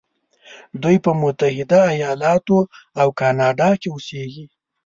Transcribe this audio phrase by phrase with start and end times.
[0.81, 2.59] دوی په متحده ایلاتو
[3.01, 4.45] او کانادا کې اوسیږي.